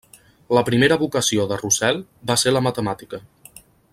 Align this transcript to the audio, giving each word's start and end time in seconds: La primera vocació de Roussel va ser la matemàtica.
La 0.57 0.61
primera 0.69 0.97
vocació 1.01 1.45
de 1.51 1.59
Roussel 1.61 2.01
va 2.31 2.39
ser 2.45 2.57
la 2.57 2.65
matemàtica. 2.71 3.21